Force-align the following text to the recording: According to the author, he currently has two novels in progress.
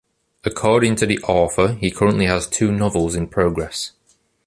According 0.43 0.95
to 0.95 1.05
the 1.05 1.19
author, 1.19 1.73
he 1.73 1.91
currently 1.91 2.25
has 2.25 2.47
two 2.47 2.71
novels 2.71 3.13
in 3.13 3.27
progress. 3.27 3.91